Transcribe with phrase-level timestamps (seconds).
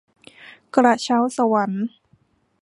[0.75, 1.85] กระเช้าสวรรค์